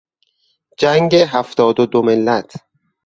[0.77, 2.53] جنگ هفتاد و دو ملت...